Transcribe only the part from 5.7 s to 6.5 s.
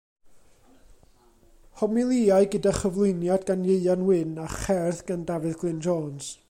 Jones.